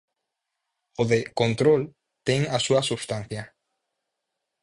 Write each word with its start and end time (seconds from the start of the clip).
O 1.01 1.03
de 1.11 1.19
"control" 1.39 1.81
ten 2.27 2.39
a 2.57 2.59
súa 2.65 2.81
substancia. 2.89 3.43